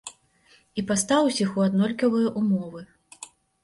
[0.77, 2.81] І пастаў усіх у аднолькавыя ўмовы.